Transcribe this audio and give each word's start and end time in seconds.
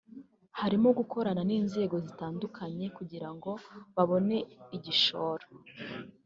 harimo 0.59 0.87
gukorana 0.99 1.41
n’inzego 1.49 1.95
zitandukanye 2.05 2.85
kugira 2.97 3.29
ngo 3.35 3.51
babone 3.95 4.37
igishoro 4.77 5.45